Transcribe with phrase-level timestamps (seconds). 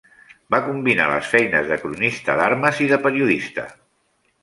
[0.55, 3.71] Va combinar les feines de cronista d'armes i de periodista.